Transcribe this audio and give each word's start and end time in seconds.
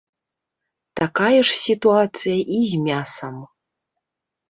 Такая 1.01 1.39
ж 1.51 1.59
сітуацыя 1.67 2.37
і 2.59 2.61
з 2.75 2.83
мясам. 2.91 3.35